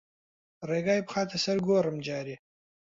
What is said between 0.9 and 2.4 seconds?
بخاتە سەر گۆڕم جارێ